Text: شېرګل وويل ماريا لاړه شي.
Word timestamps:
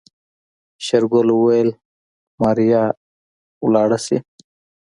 شېرګل 0.85 1.27
وويل 1.33 1.69
ماريا 2.41 2.83
لاړه 3.73 3.99
شي. 4.05 4.17